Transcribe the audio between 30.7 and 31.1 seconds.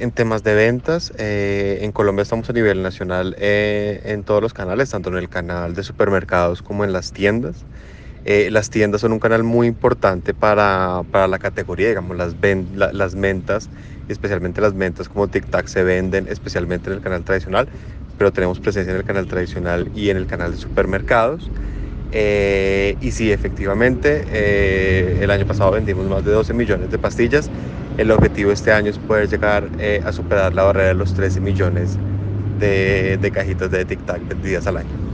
de